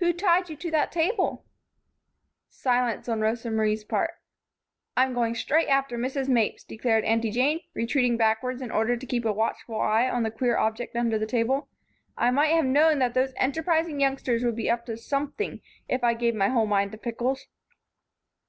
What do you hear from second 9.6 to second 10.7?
eye on the queer